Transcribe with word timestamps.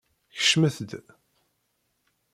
Kecmet-d! 0.37 0.91